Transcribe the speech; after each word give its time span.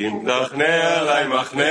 אם 0.00 0.18
תכנה 0.26 0.98
עלי 0.98 1.28
מחנה, 1.28 1.62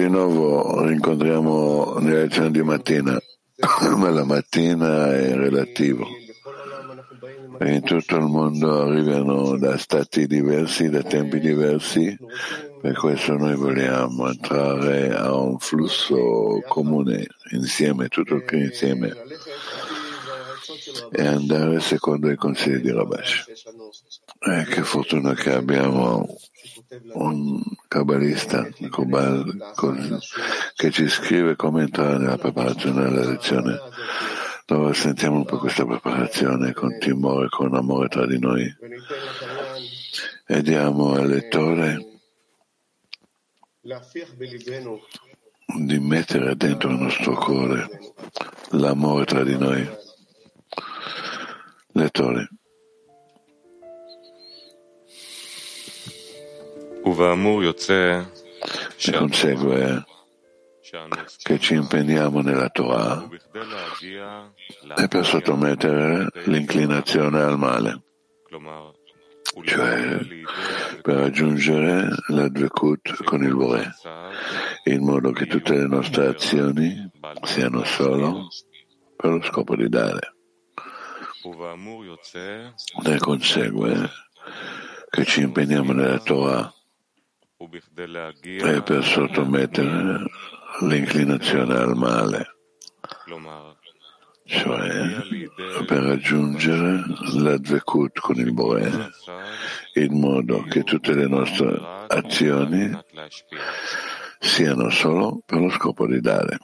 di 0.00 0.08
nuovo 0.08 0.86
rincontriamo 0.86 1.98
nella 1.98 2.20
lezione 2.20 2.50
di 2.50 2.62
mattina, 2.62 3.20
ma 3.96 4.08
la 4.08 4.24
mattina 4.24 5.14
è 5.14 5.34
relativo. 5.34 6.06
In 7.60 7.82
tutto 7.82 8.16
il 8.16 8.24
mondo 8.24 8.80
arrivano 8.80 9.58
da 9.58 9.76
stati 9.76 10.26
diversi, 10.26 10.88
da 10.88 11.02
tempi 11.02 11.38
diversi, 11.38 12.16
per 12.80 12.94
questo 12.94 13.36
noi 13.36 13.54
vogliamo 13.56 14.28
entrare 14.28 15.14
a 15.14 15.34
un 15.34 15.58
flusso 15.58 16.62
comune, 16.66 17.26
insieme, 17.50 18.08
tutto 18.08 18.36
il 18.36 18.44
più 18.44 18.58
insieme, 18.58 19.14
e 21.12 21.26
andare 21.26 21.78
secondo 21.80 22.30
i 22.30 22.36
consigli 22.36 22.78
di 22.78 22.90
Rabash. 22.90 23.44
E 24.38 24.64
che 24.64 24.82
fortuna 24.82 25.34
che 25.34 25.52
abbiamo 25.52 26.26
un 27.12 27.62
kabbalista 27.86 28.68
Kubal, 28.90 29.58
che 30.74 30.90
ci 30.90 31.08
scrive 31.08 31.54
come 31.54 31.82
entrare 31.82 32.18
nella 32.18 32.36
preparazione 32.36 33.04
della 33.04 33.30
lezione. 33.30 33.78
Allora 34.66 34.92
sentiamo 34.94 35.36
un 35.36 35.44
po' 35.44 35.58
questa 35.58 35.84
preparazione 35.84 36.72
con 36.72 36.98
timore, 36.98 37.48
con 37.48 37.74
amore 37.74 38.08
tra 38.08 38.26
di 38.26 38.38
noi. 38.38 38.64
E 40.46 40.62
diamo 40.62 41.12
al 41.12 41.28
lettore 41.28 42.06
di 45.78 45.98
mettere 46.00 46.56
dentro 46.56 46.90
il 46.90 46.98
nostro 46.98 47.34
cuore 47.34 47.88
l'amore 48.70 49.24
tra 49.24 49.44
di 49.44 49.56
noi. 49.56 49.88
Lettore. 51.92 52.48
Ne 57.02 58.28
consegue 59.16 60.04
che 61.42 61.58
ci 61.58 61.74
impegniamo 61.74 62.40
nella 62.40 62.68
Torah 62.68 63.26
e 64.96 65.08
per 65.08 65.24
sottomettere 65.24 66.28
l'inclinazione 66.44 67.40
al 67.40 67.58
male, 67.58 68.02
cioè 69.64 70.18
per 71.00 71.14
raggiungere 71.14 72.10
l'advekut 72.28 73.24
con 73.24 73.44
il 73.44 73.54
Bore, 73.54 73.94
in 74.84 75.02
modo 75.02 75.32
che 75.32 75.46
tutte 75.46 75.74
le 75.74 75.86
nostre 75.86 76.26
azioni 76.26 77.10
siano 77.44 77.82
solo 77.84 78.48
per 79.16 79.30
lo 79.30 79.42
scopo 79.42 79.74
di 79.74 79.88
dare. 79.88 80.34
Ne 83.02 83.18
consegue 83.18 84.10
che 85.08 85.24
ci 85.24 85.40
impegniamo 85.40 85.92
nella 85.92 86.18
Torah 86.18 86.70
e 87.62 88.82
per 88.82 89.04
sottomettere 89.04 90.24
l'inclinazione 90.80 91.74
al 91.74 91.94
male, 91.94 92.56
cioè 94.46 95.22
per 95.84 96.02
raggiungere 96.02 97.04
l'advekut 97.34 98.18
con 98.18 98.36
il 98.36 98.54
Boe, 98.54 99.10
in 99.94 100.18
modo 100.18 100.62
che 100.62 100.84
tutte 100.84 101.12
le 101.12 101.26
nostre 101.26 101.78
azioni 102.08 102.98
siano 104.38 104.88
solo 104.88 105.42
per 105.44 105.60
lo 105.60 105.68
scopo 105.68 106.06
di 106.06 106.20
dare. 106.20 106.56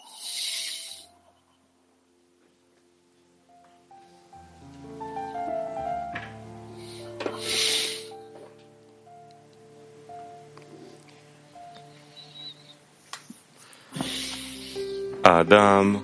Adam 15.28 16.00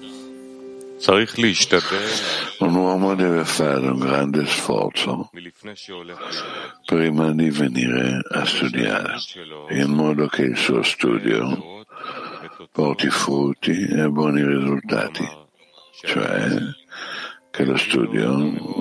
Un 2.59 2.75
uomo 2.75 3.15
deve 3.15 3.45
fare 3.45 3.87
un 3.87 4.01
grande 4.01 4.45
sforzo 4.47 5.31
prima 6.85 7.31
di 7.31 7.49
venire 7.51 8.21
a 8.29 8.45
studiare, 8.45 9.15
in 9.71 9.93
modo 9.93 10.27
che 10.27 10.43
il 10.43 10.57
suo 10.57 10.83
studio 10.83 11.85
porti 12.73 13.09
frutti 13.11 13.71
e 13.71 14.09
buoni 14.09 14.45
risultati, 14.45 15.25
cioè 16.05 16.49
che 17.53 17.65
lo 17.65 17.77
studio 17.77 18.37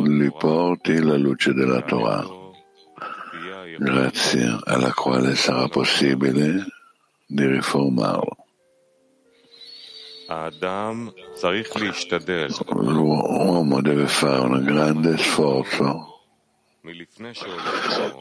gli 0.08 0.32
porti 0.32 1.04
la 1.04 1.18
luce 1.18 1.54
della 1.54 1.84
Torah, 1.84 2.26
grazie 3.78 4.58
alla 4.64 4.92
quale 4.92 5.36
sarà 5.36 5.68
possibile 5.68 6.66
di 7.28 7.46
riformarlo. 7.46 8.41
L'uomo 12.70 13.82
deve 13.82 14.08
fare 14.08 14.40
un 14.40 14.64
grande 14.64 15.18
sforzo 15.18 16.22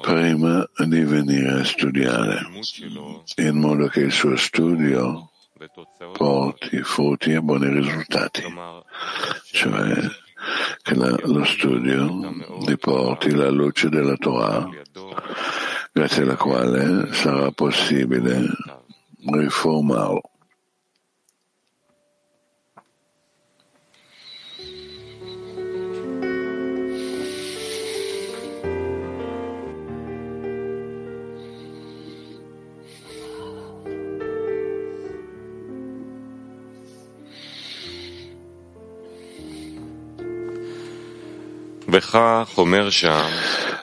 prima 0.00 0.68
di 0.76 1.04
venire 1.04 1.60
a 1.60 1.64
studiare, 1.64 2.40
in 3.36 3.56
modo 3.56 3.86
che 3.86 4.00
il 4.00 4.10
suo 4.10 4.34
studio 4.36 5.30
porti 6.12 6.82
frutti 6.82 7.32
e 7.32 7.40
buoni 7.40 7.68
risultati, 7.68 8.42
cioè 9.52 9.94
che 10.82 10.94
la, 10.94 11.14
lo 11.26 11.44
studio 11.44 12.34
ti 12.64 12.76
porti 12.76 13.30
la 13.30 13.50
luce 13.50 13.88
della 13.88 14.16
Torah, 14.16 14.68
grazie 15.92 16.22
alla 16.22 16.36
quale 16.36 17.12
sarà 17.12 17.52
possibile 17.52 18.48
riformarlo. 19.16 20.29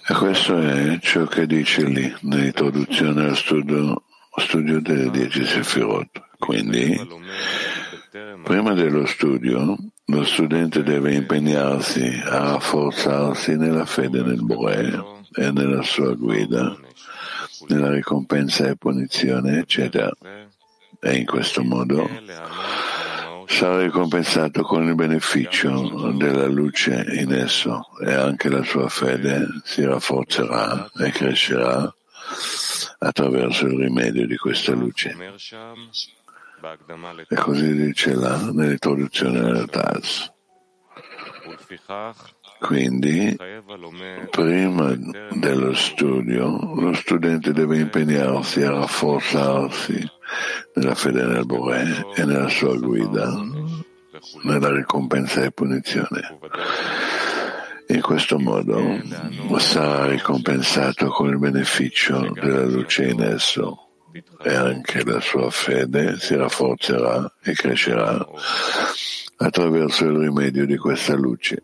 E 0.08 0.14
questo 0.14 0.58
è 0.62 0.98
ciò 1.02 1.26
che 1.26 1.46
dice 1.46 1.84
lì, 1.84 2.16
nell'introduzione 2.22 3.26
allo 3.26 3.36
studio, 3.36 4.04
studio 4.38 4.80
delle 4.80 5.12
dieci 5.12 5.46
Sefirot. 5.46 6.22
Quindi, 6.40 6.98
prima 8.44 8.74
dello 8.74 9.06
studio, 9.06 9.76
lo 10.06 10.24
studente 10.24 10.84
deve 10.84 11.16
impegnarsi 11.16 12.22
a 12.24 12.52
rafforzarsi 12.52 13.58
nella 13.58 13.86
fede 13.86 14.22
nel 14.22 14.42
Bore 14.42 15.04
e 15.34 15.52
nella 15.52 15.82
sua 15.82 16.14
guida, 16.14 16.78
nella 17.68 17.92
ricompensa 17.92 18.68
e 18.68 18.78
punizione, 18.78 19.60
eccetera. 19.60 20.12
E 21.02 21.16
in 21.16 21.26
questo 21.26 21.62
modo 21.62 22.10
sarà 23.58 23.82
ricompensato 23.82 24.62
con 24.62 24.88
il 24.88 24.94
beneficio 24.94 26.12
della 26.12 26.46
luce 26.46 27.04
in 27.14 27.34
esso 27.34 27.88
e 28.06 28.14
anche 28.14 28.50
la 28.50 28.62
sua 28.62 28.88
fede 28.88 29.48
si 29.64 29.84
rafforzerà 29.84 30.92
e 31.00 31.10
crescerà 31.10 31.92
attraverso 33.00 33.66
il 33.66 33.80
rimedio 33.80 34.28
di 34.28 34.36
questa 34.36 34.74
luce. 34.74 35.16
E 37.28 37.36
così 37.36 37.74
dice 37.74 38.14
là 38.14 38.38
nell'introduzione 38.52 39.42
della 39.42 39.66
Taz. 39.66 40.32
Quindi, 42.60 43.36
prima 44.32 44.96
dello 45.32 45.74
studio, 45.74 46.74
lo 46.76 46.94
studente 46.94 47.52
deve 47.54 47.78
impegnarsi 47.80 48.64
a 48.64 48.72
rafforzarsi 48.72 50.10
nella 50.74 50.96
fede 50.96 51.26
nel 51.26 51.46
Boré 51.46 52.06
e 52.16 52.26
nella 52.26 52.50
sua 52.50 52.76
guida, 52.78 53.32
nella 54.44 54.72
ricompensa 54.72 55.44
e 55.44 55.52
punizione. 55.52 56.40
In 57.90 58.02
questo 58.02 58.38
modo 58.38 59.02
sarà 59.60 60.08
ricompensato 60.08 61.08
con 61.08 61.30
il 61.30 61.38
beneficio 61.38 62.32
della 62.34 62.66
luce 62.66 63.08
in 63.08 63.22
esso 63.22 63.88
e 64.44 64.54
anche 64.54 65.06
la 65.06 65.22
sua 65.22 65.50
fede 65.50 66.18
si 66.20 66.36
rafforzerà 66.36 67.36
e 67.42 67.54
crescerà 67.54 68.28
attraverso 69.38 70.06
il 70.06 70.18
rimedio 70.18 70.66
di 70.66 70.76
questa 70.76 71.14
luce. 71.14 71.64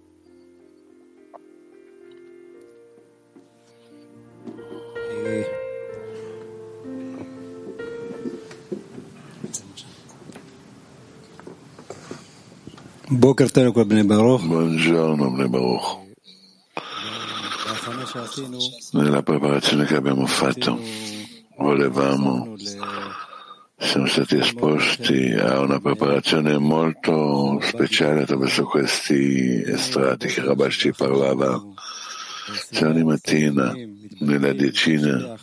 Buongiorno, 14.43 15.29
Bne 15.31 15.47
Baruch. 15.47 15.97
Nella 18.91 19.23
preparazione 19.23 19.85
che 19.85 19.95
abbiamo 19.95 20.25
fatto, 20.25 20.77
volevamo, 21.57 22.53
siamo 23.77 24.07
stati 24.07 24.35
esposti 24.39 25.31
a 25.39 25.61
una 25.61 25.79
preparazione 25.79 26.57
molto 26.57 27.61
speciale 27.61 28.23
attraverso 28.23 28.65
questi 28.65 29.63
estratti 29.67 30.27
che 30.27 30.43
Rabash 30.43 30.75
ci 30.75 30.91
parlava 30.91 31.63
se 32.71 32.85
ogni 32.85 33.03
mattina 33.03 33.73
nella 34.19 34.53
decina 34.53 35.37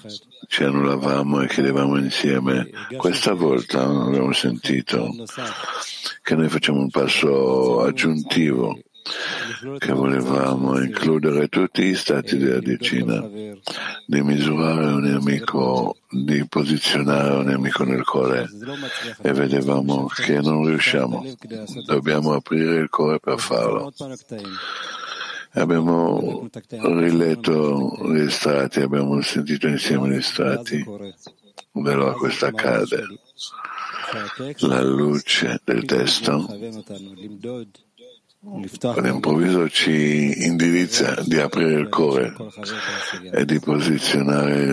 ci 0.47 0.65
annullavamo 0.65 1.43
e 1.43 1.49
chiedevamo 1.49 1.97
insieme, 1.97 2.69
questa 2.97 3.33
volta 3.33 3.83
abbiamo 3.83 4.33
sentito 4.33 5.15
che 6.23 6.35
noi 6.35 6.49
facciamo 6.49 6.81
un 6.81 6.91
passo 6.91 7.81
aggiuntivo 7.83 8.79
che 9.79 9.93
volevamo 9.93 10.79
includere 10.81 11.49
tutti 11.49 11.83
gli 11.83 11.95
stati 11.95 12.37
della 12.37 12.61
decina, 12.61 13.21
di 14.07 14.23
misurare 14.23 14.87
ogni 14.87 15.13
amico, 15.13 15.97
di 16.09 16.47
posizionare 16.47 17.31
ogni 17.35 17.53
amico 17.53 17.85
nel 17.85 18.05
cuore. 18.05 18.49
E 19.23 19.33
vedevamo 19.33 20.07
che 20.07 20.41
non 20.41 20.67
riusciamo. 20.67 21.25
Dobbiamo 21.87 22.35
aprire 22.35 22.77
il 22.77 22.89
cuore 22.89 23.19
per 23.19 23.39
farlo. 23.39 23.93
Abbiamo 25.53 26.49
riletto 26.69 27.99
gli 28.09 28.21
estratti, 28.21 28.81
abbiamo 28.81 29.21
sentito 29.21 29.67
insieme 29.67 30.09
gli 30.09 30.17
estratti. 30.17 30.85
Allora 31.73 32.13
questo 32.13 32.47
accade. 32.47 33.05
La 34.59 34.83
luce 34.83 35.61
del 35.65 35.85
testo 35.85 36.47
all'improvviso 38.83 39.69
ci 39.69 40.45
indirizza 40.47 41.23
di 41.27 41.39
aprire 41.39 41.79
il 41.79 41.89
cuore 41.91 42.35
e 43.33 43.45
di 43.45 43.61
posizionare 43.61 44.73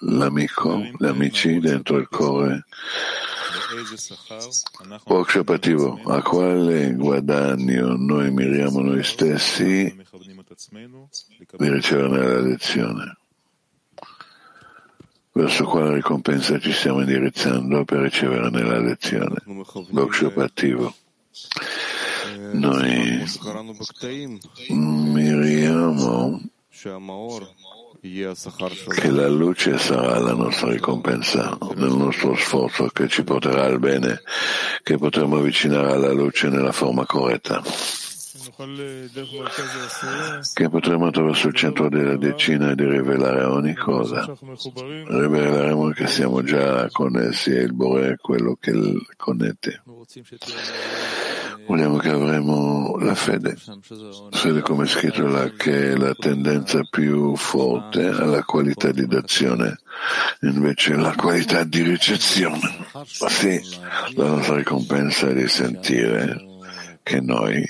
l'amico, 0.00 0.78
gli 0.78 1.06
amici 1.06 1.58
dentro 1.58 1.96
il 1.96 2.06
cuore. 2.08 2.64
Workshop 5.04 5.48
attivo. 5.50 6.00
A 6.06 6.22
quale 6.22 6.92
guadagno 6.94 7.96
noi 7.96 8.30
miriamo 8.30 8.80
noi 8.80 9.02
stessi 9.02 9.94
di 11.56 11.68
ricevere 11.68 12.34
la 12.34 12.40
lezione? 12.40 13.16
verso 15.32 15.64
quale 15.64 15.94
ricompensa 15.94 16.58
ci 16.58 16.72
stiamo 16.72 17.00
indirizzando 17.00 17.84
per 17.84 18.00
ricevere 18.00 18.50
nella 18.50 18.78
lezione. 18.78 19.36
Workshop 19.90 20.36
attivo. 20.38 20.94
Noi 22.52 23.24
miriamo 24.68 26.40
che 28.02 29.10
la 29.10 29.28
luce 29.28 29.78
sarà 29.78 30.18
la 30.18 30.34
nostra 30.34 30.70
ricompensa 30.70 31.56
nel 31.76 31.92
nostro 31.92 32.34
sforzo 32.34 32.88
che 32.88 33.06
ci 33.06 33.22
porterà 33.22 33.64
al 33.64 33.78
bene, 33.78 34.22
che 34.82 34.98
potremo 34.98 35.36
avvicinare 35.36 35.92
alla 35.92 36.12
luce 36.12 36.48
nella 36.48 36.72
forma 36.72 37.06
corretta 37.06 37.62
che 40.52 40.68
potremo 40.68 41.06
attraverso 41.06 41.48
il 41.48 41.54
centro 41.54 41.88
della 41.88 42.16
decina 42.16 42.74
di 42.74 42.84
rivelare 42.84 43.44
ogni 43.44 43.74
cosa. 43.74 44.24
Riveleremo 44.24 45.90
che 45.90 46.06
siamo 46.06 46.42
già 46.42 46.88
connessi 46.90 47.50
e 47.50 47.62
il 47.62 47.72
Bore 47.72 48.12
è 48.12 48.16
quello 48.16 48.56
che 48.60 48.72
connette. 49.16 49.82
Vogliamo 51.66 51.96
che 51.96 52.08
avremo 52.08 52.96
la 52.98 53.14
fede. 53.14 53.56
Fede 54.30 54.60
come 54.60 54.86
scritto 54.86 55.26
là 55.26 55.50
che 55.50 55.92
è 55.92 55.96
la 55.96 56.14
tendenza 56.14 56.80
più 56.88 57.36
forte 57.36 58.06
alla 58.06 58.42
qualità 58.42 58.90
di 58.90 59.06
d'azione, 59.06 59.78
invece 60.40 60.94
la 60.94 61.14
qualità 61.14 61.64
di 61.64 61.82
ricezione. 61.82 62.86
Sì, 63.04 63.60
la 64.14 64.28
nostra 64.28 64.56
ricompensa 64.56 65.28
è 65.28 65.34
di 65.34 65.48
sentire 65.48 66.36
che 67.02 67.20
noi, 67.20 67.64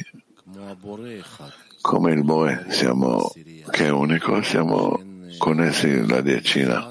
come 1.81 2.13
il 2.13 2.25
Bore, 2.25 2.67
siamo, 2.71 3.33
che 3.71 3.87
è 3.87 3.91
unico, 3.91 4.43
siamo 4.43 5.01
connessi 5.39 5.89
alla 5.89 6.21
decina, 6.21 6.89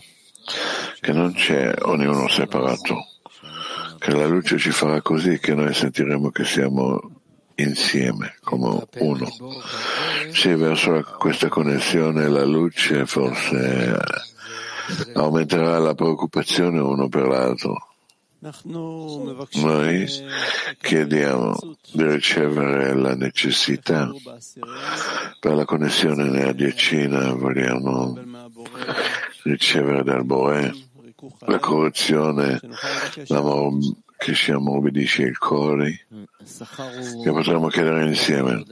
che 0.99 1.13
non 1.13 1.33
c'è 1.33 1.73
ognuno 1.81 2.27
separato 2.27 3.10
che 4.01 4.13
la 4.13 4.25
luce 4.25 4.57
ci 4.57 4.71
farà 4.71 4.99
così 5.03 5.37
che 5.37 5.53
noi 5.53 5.75
sentiremo 5.75 6.31
che 6.31 6.43
siamo 6.43 6.99
insieme, 7.57 8.33
come 8.41 8.83
uno. 8.97 9.27
Sì, 10.31 10.55
verso 10.55 11.05
questa 11.19 11.49
connessione 11.49 12.27
la 12.27 12.43
luce 12.43 13.05
forse 13.05 13.95
aumenterà 15.13 15.77
la 15.77 15.93
preoccupazione 15.93 16.79
uno 16.79 17.09
per 17.09 17.27
l'altro. 17.27 17.89
Noi 18.63 20.07
chiediamo 20.81 21.55
di 21.93 22.03
ricevere 22.03 22.95
la 22.95 23.13
necessità 23.13 24.11
per 25.39 25.53
la 25.53 25.65
connessione 25.65 26.27
nella 26.27 26.53
decina, 26.53 27.33
vogliamo 27.33 28.17
ricevere 29.43 30.01
dal 30.03 30.25
Boe 30.25 30.89
la 31.39 31.59
corruzione 31.59 32.59
l'amor- 33.27 33.95
che 34.21 34.35
ci 34.35 34.51
ammorbidisce 34.51 35.23
il 35.23 35.37
cuore, 35.39 36.05
che 37.23 37.31
potremmo 37.31 37.69
chiedere 37.69 38.05
insieme. 38.05 38.63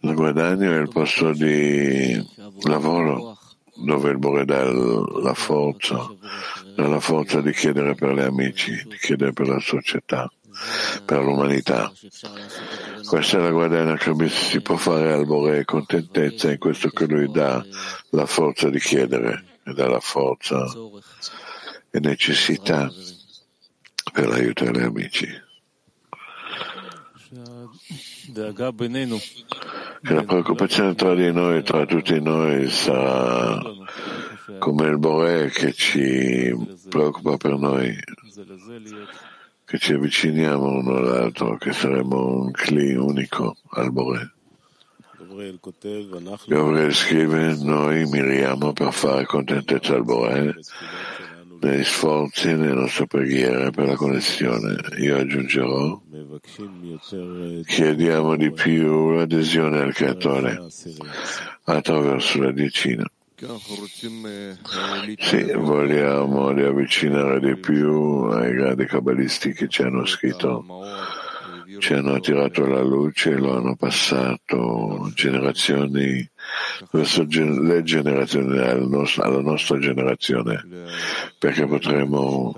Il 0.00 0.14
guadagno 0.14 0.72
è 0.72 0.76
il 0.78 0.90
posto 0.90 1.32
di 1.32 2.22
lavoro 2.64 3.38
dove 3.76 4.10
il 4.10 4.18
Bore 4.18 4.44
dà 4.44 4.62
la 4.70 5.32
forza, 5.32 6.06
dà 6.74 6.86
la 6.86 7.00
forza 7.00 7.40
di 7.40 7.52
chiedere 7.52 7.94
per 7.94 8.12
gli 8.12 8.20
amici, 8.20 8.72
di 8.86 8.98
chiedere 8.98 9.32
per 9.32 9.48
la 9.48 9.58
società, 9.58 10.30
per 11.06 11.22
l'umanità. 11.24 11.90
Questa 13.08 13.38
è 13.38 13.40
la 13.40 13.50
guadagna 13.50 13.96
che 13.96 14.12
si 14.28 14.60
può 14.60 14.76
fare 14.76 15.14
al 15.14 15.24
Bore 15.24 15.64
contentezza 15.64 16.50
in 16.50 16.58
questo 16.58 16.90
che 16.90 17.06
lui 17.06 17.30
dà 17.30 17.64
la 18.10 18.26
forza 18.26 18.68
di 18.68 18.78
chiedere 18.78 19.55
e 19.66 19.72
dà 19.72 19.88
la 19.88 20.00
forza 20.00 20.64
e 21.90 21.98
necessità 21.98 22.88
per 24.12 24.28
l'aiuto 24.28 24.64
agli 24.64 24.82
amici. 24.82 25.26
Che 30.02 30.14
la 30.14 30.22
preoccupazione 30.22 30.94
tra 30.94 31.14
di 31.14 31.32
noi, 31.32 31.64
tra 31.64 31.84
tutti 31.84 32.20
noi, 32.20 32.70
sarà 32.70 33.60
come 34.58 34.86
il 34.86 34.98
Bore 34.98 35.50
che 35.50 35.72
ci 35.72 36.54
preoccupa 36.88 37.36
per 37.36 37.58
noi, 37.58 37.98
che 39.64 39.78
ci 39.78 39.94
avviciniamo 39.94 40.64
uno 40.64 40.96
all'altro, 40.96 41.56
che 41.56 41.72
saremo 41.72 42.42
un 42.42 42.52
cli 42.52 42.94
unico 42.94 43.56
al 43.70 43.90
Bore. 43.90 44.35
Gabriele 46.46 46.92
scrive, 46.92 47.56
noi 47.60 48.06
miriamo 48.06 48.72
per 48.72 48.92
fare 48.92 49.26
contentezza 49.26 49.94
al 49.94 50.04
Bore 50.04 50.54
negli 51.60 51.84
sforzi 51.84 52.54
nelle 52.54 52.72
nostre 52.72 53.06
preghiere 53.06 53.70
per 53.70 53.86
la 53.86 53.96
connessione. 53.96 54.76
Io 54.98 55.18
aggiungerò, 55.18 56.00
chiediamo 57.66 58.36
di 58.36 58.50
più 58.50 59.10
l'adesione 59.10 59.80
al 59.80 59.92
Creatore 59.92 60.68
attraverso 61.64 62.42
la 62.42 62.52
decina. 62.52 63.04
Sì, 65.18 65.52
vogliamo 65.52 66.50
riavvicinare 66.52 67.40
di 67.40 67.56
più 67.56 68.24
ai 68.30 68.54
grandi 68.54 68.86
cabalisti 68.86 69.52
che 69.52 69.68
ci 69.68 69.82
hanno 69.82 70.06
scritto, 70.06 70.64
ci 71.78 71.94
hanno 71.94 72.14
attirato 72.14 72.64
alla 72.64 72.82
luce 72.82 73.30
e 73.30 73.36
lo 73.36 73.56
hanno 73.56 73.76
passato 73.76 75.10
generazioni 75.14 76.28
le 76.90 77.82
generazioni 77.82 78.58
alla 78.58 79.40
nostra, 79.40 79.78
generazione, 79.78 80.64
perché 81.38 81.66
potremo 81.66 82.54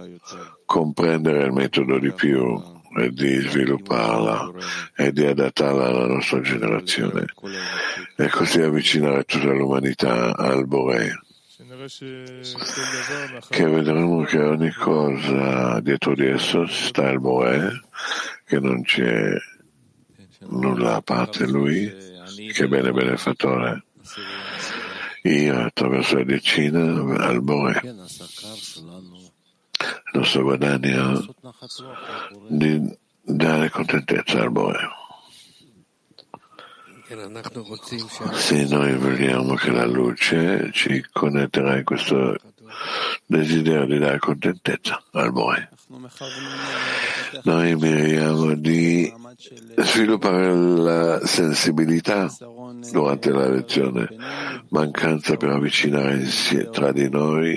comprendere 0.65 1.45
il 1.45 1.53
metodo 1.53 1.99
di 1.99 2.13
più 2.13 2.61
e 2.97 3.11
di 3.11 3.41
svilupparla 3.41 4.51
e 4.97 5.13
di 5.13 5.25
adattarla 5.25 5.87
alla 5.87 6.07
nostra 6.07 6.41
generazione. 6.41 7.27
E 8.17 8.29
così 8.29 8.61
avvicinare 8.61 9.25
tutta 9.25 9.53
l'umanità 9.53 10.37
al 10.37 10.67
Bore 10.67 11.23
che 13.51 13.67
vedremo 13.67 14.23
che 14.25 14.39
ogni 14.39 14.73
cosa 14.73 15.81
dietro 15.81 16.15
di 16.15 16.27
esso 16.27 16.67
sta 16.67 17.11
il 17.11 17.21
Bore 17.21 17.83
che 18.45 18.59
non 18.59 18.83
c'è 18.83 19.37
nulla 20.49 20.97
a 20.97 21.03
parte 21.03 21.47
lui. 21.47 22.07
Che 22.53 22.69
bene 22.69 22.93
benefattore 22.93 23.85
io 25.23 25.59
attraverso 25.59 26.17
la 26.17 26.25
decina 26.25 27.25
al 27.25 27.43
Bore 27.43 27.81
il 27.85 27.95
nostro 30.13 30.43
guadagno 30.43 31.35
di 32.49 32.97
dare 33.21 33.71
contentezza 33.71 34.41
al 34.41 34.51
Bore. 34.51 34.98
Se 38.33 38.65
noi 38.67 38.95
vogliamo 38.97 39.55
che 39.55 39.71
la 39.71 39.87
luce 39.87 40.71
ci 40.73 41.03
connetterà 41.11 41.79
in 41.79 41.85
questo 41.85 42.37
desiderio 43.25 43.87
di 43.87 43.99
dare 43.99 44.19
contentezza 44.19 45.03
al 45.13 45.33
Bore. 45.33 45.71
Noi 47.45 47.77
miriamo 47.77 48.55
di 48.55 49.11
sviluppare 49.77 50.55
la 50.55 51.27
sensibilità 51.27 52.31
durante 52.91 53.31
la 53.31 53.49
lezione, 53.49 54.09
mancanza 54.69 55.37
per 55.37 55.49
avvicinare 55.49 56.27
tra 56.71 56.93
di 56.93 57.09
noi 57.09 57.55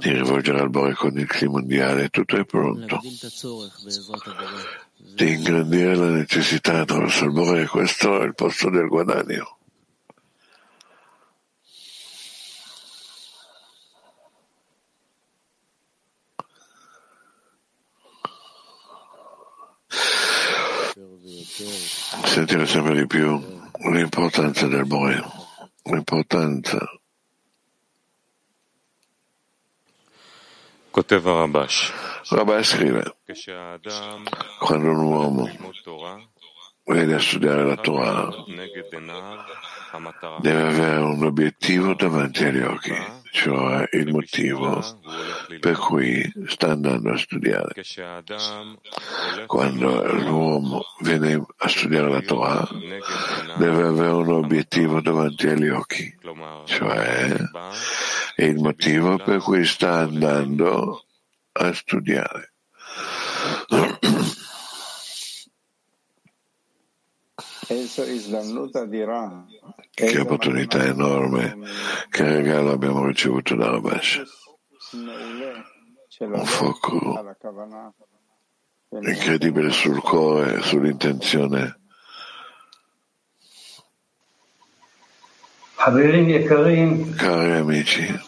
di 0.00 0.12
rivolgere 0.12 0.60
al 0.60 0.70
Bore 0.70 0.94
con 0.94 1.16
il 1.16 1.26
clima 1.26 1.52
mondiale, 1.52 2.08
tutto 2.08 2.36
è 2.36 2.44
pronto. 2.44 3.00
Di 5.00 5.32
ingrandire 5.32 5.94
la 5.94 6.10
necessità 6.10 6.80
attraverso 6.80 7.24
il 7.24 7.32
Bore, 7.32 7.66
questo 7.66 8.20
è 8.20 8.24
il 8.24 8.34
posto 8.34 8.68
del 8.68 8.88
guadagno. 8.88 9.58
Sentire 22.24 22.66
sempre 22.66 22.94
di 22.94 23.06
più 23.06 23.40
l'importanza 23.90 24.66
del 24.66 24.84
Bore, 24.84 25.22
l'importanza 25.84 26.97
Rabbah 32.30 32.62
scrive, 32.62 33.16
quando 34.58 34.90
un 34.90 35.00
uomo 35.00 35.48
vede 36.84 37.14
a 37.14 37.20
studiare 37.20 37.64
la 37.64 37.76
Torah, 37.76 38.28
deve 40.40 40.62
avere 40.62 41.00
un 41.00 41.24
obiettivo 41.24 41.94
davanti 41.94 42.44
agli 42.44 42.62
occhi. 42.62 43.17
Ciò 43.30 43.78
è 43.78 43.96
il 43.96 44.12
motivo 44.12 44.82
per 45.60 45.76
cui 45.76 46.32
sta 46.46 46.70
andando 46.72 47.12
a 47.12 47.16
studiare. 47.16 47.74
Quando 49.46 50.04
l'uomo 50.12 50.84
viene 51.00 51.44
a 51.56 51.68
studiare 51.68 52.10
la 52.10 52.20
Torah, 52.20 52.68
deve 53.58 53.86
avere 53.86 54.12
un 54.12 54.30
obiettivo 54.30 55.00
davanti 55.00 55.48
agli 55.48 55.68
occhi, 55.68 56.16
cioè 56.64 57.36
è 58.34 58.44
il 58.44 58.58
motivo 58.58 59.16
per 59.16 59.40
cui 59.40 59.64
sta 59.64 59.98
andando 59.98 61.04
a 61.52 61.72
studiare. 61.72 62.52
Eso 67.70 68.02
è 68.02 68.28
la 68.28 68.42
nota 68.44 68.86
di 68.86 69.04
Ra. 69.04 69.44
Che 69.98 70.20
opportunità 70.20 70.84
enorme, 70.84 71.58
che 72.08 72.22
regalo 72.22 72.70
abbiamo 72.70 73.04
ricevuto 73.04 73.56
da 73.56 73.68
Rabash. 73.68 74.22
Un 76.20 76.44
fuoco 76.44 77.36
incredibile 78.90 79.72
sul 79.72 80.00
cuore, 80.00 80.62
sull'intenzione. 80.62 81.80
Cari 87.16 87.52
amici, 87.56 88.20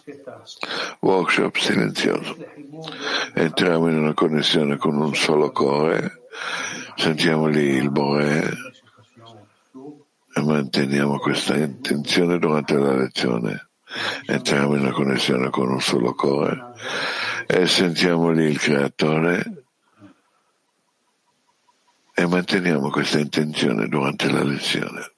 workshop 0.98 1.56
silenzioso. 1.56 2.36
Entriamo 3.34 3.88
in 3.88 3.96
una 3.96 4.14
connessione 4.14 4.76
con 4.76 4.96
un 4.96 5.14
solo 5.14 5.52
cuore, 5.52 6.22
sentiamo 6.96 7.46
lì 7.46 7.76
il 7.76 7.90
Bore 7.92 8.69
manteniamo 10.34 11.18
questa 11.18 11.56
intenzione 11.56 12.38
durante 12.38 12.75
la 12.75 12.94
lezione. 12.94 13.70
Entriamo 14.26 14.76
in 14.76 14.82
una 14.82 14.92
connessione 14.92 15.50
con 15.50 15.68
un 15.70 15.80
solo 15.80 16.14
cuore 16.14 16.72
e 17.46 17.66
sentiamo 17.66 18.30
lì 18.30 18.44
il 18.44 18.58
Creatore 18.58 19.64
e 22.14 22.26
manteniamo 22.26 22.90
questa 22.90 23.18
intenzione 23.18 23.88
durante 23.88 24.30
la 24.30 24.44
lezione. 24.44 25.14